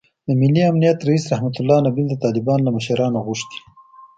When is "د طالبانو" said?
2.09-2.65